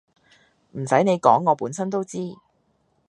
[0.71, 2.17] 唔使你講我本身都知